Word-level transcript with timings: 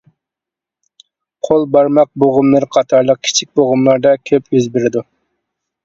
قول 1.49 1.67
بارماق 1.75 2.09
بوغۇملىرى 2.25 2.71
قاتارلىق 2.79 3.23
كىچىك 3.29 3.53
بوغۇملاردا 3.61 4.19
كۆپ 4.31 4.53
يۈز 4.59 4.75
بېرىدۇ. 4.79 5.11